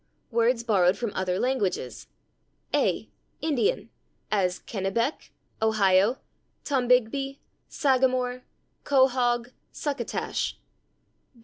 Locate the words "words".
0.31-0.63